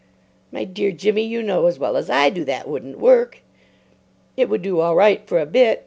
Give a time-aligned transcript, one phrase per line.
[0.51, 3.41] "My dear Jimmy, you know as well as I do that that wouldn't work.
[4.35, 5.79] It would do all right for a bit.